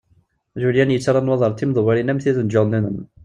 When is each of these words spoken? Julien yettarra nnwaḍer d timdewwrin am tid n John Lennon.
Julien 0.61 0.93
yettarra 0.93 1.21
nnwaḍer 1.21 1.51
d 1.51 1.57
timdewwrin 1.57 2.11
am 2.11 2.19
tid 2.23 2.37
n 2.41 2.51
John 2.53 2.67
Lennon. 2.73 2.99